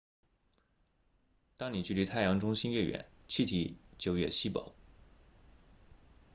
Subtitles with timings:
[1.57, 4.73] 当你距离太阳中心越远气体就越稀薄